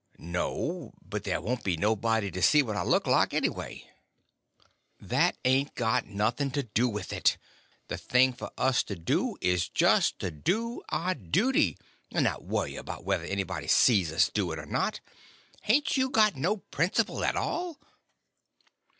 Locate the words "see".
2.41-2.63